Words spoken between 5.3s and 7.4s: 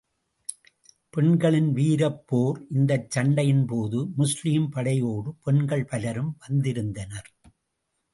பெண்கள் பலரும் வந்திருந்தனர்.